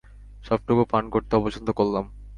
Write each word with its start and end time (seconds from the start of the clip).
সবটুকু 0.43 0.83
পান 0.91 1.03
করতে 1.13 1.31
অপছন্দ 1.35 1.67
করলাম। 1.79 2.05